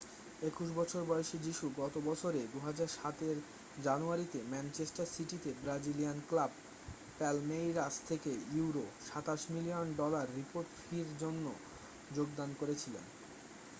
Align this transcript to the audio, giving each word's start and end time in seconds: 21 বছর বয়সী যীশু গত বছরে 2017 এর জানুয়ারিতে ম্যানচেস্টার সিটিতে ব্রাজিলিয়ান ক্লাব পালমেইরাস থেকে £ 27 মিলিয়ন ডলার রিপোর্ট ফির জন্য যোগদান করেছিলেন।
21 0.41 0.71
বছর 0.75 1.01
বয়সী 1.03 1.37
যীশু 1.37 1.65
গত 1.77 1.95
বছরে 2.05 2.41
2017 2.53 3.29
এর 3.29 3.37
জানুয়ারিতে 3.83 4.39
ম্যানচেস্টার 4.49 5.05
সিটিতে 5.05 5.49
ব্রাজিলিয়ান 5.63 6.17
ক্লাব 6.29 6.51
পালমেইরাস 7.19 7.95
থেকে 8.07 8.31
£ 8.55 8.59
27 9.09 9.49
মিলিয়ন 9.49 9.87
ডলার 9.97 10.27
রিপোর্ট 10.35 10.67
ফির 10.79 11.07
জন্য 11.19 11.45
যোগদান 12.15 12.49
করেছিলেন। 12.59 13.05